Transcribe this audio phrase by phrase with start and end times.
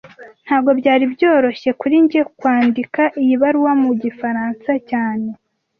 [0.45, 5.27] Ntago byari byoroshye kuri njye kwandika iyi baruwa mu gifaransa cyane